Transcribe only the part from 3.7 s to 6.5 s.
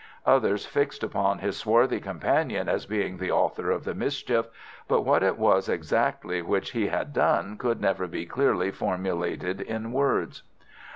the mischief, but what it was exactly